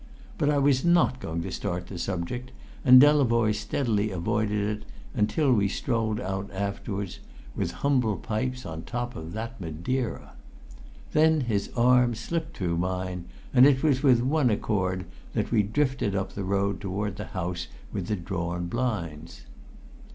But 0.39 0.49
I 0.49 0.57
was 0.57 0.83
not 0.83 1.19
going 1.19 1.43
to 1.43 1.51
start 1.51 1.85
the 1.85 1.99
subject; 1.99 2.51
and 2.83 2.99
Delavoye 2.99 3.53
steadily 3.53 4.09
avoided 4.09 4.79
it 4.79 4.85
until 5.13 5.53
we 5.53 5.67
strolled 5.67 6.19
out 6.19 6.49
afterward 6.51 7.17
(with 7.55 7.69
humble 7.69 8.17
pipes 8.17 8.65
on 8.65 8.81
top 8.81 9.15
of 9.15 9.33
that 9.33 9.61
Madeira!). 9.61 10.33
Then 11.13 11.41
his 11.41 11.69
arm 11.77 12.15
slipped 12.15 12.57
through 12.57 12.77
mine, 12.77 13.25
and 13.53 13.67
it 13.67 13.83
was 13.83 14.01
with 14.01 14.23
one 14.23 14.49
accord 14.49 15.05
that 15.33 15.51
we 15.51 15.61
drifted 15.61 16.15
up 16.15 16.33
the 16.33 16.43
road 16.43 16.81
toward 16.81 17.17
the 17.17 17.25
house 17.37 17.67
with 17.93 18.07
the 18.07 18.15
drawn 18.15 18.65
blinds. 18.65 19.45